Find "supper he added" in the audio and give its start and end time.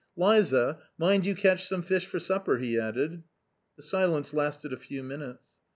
2.19-3.21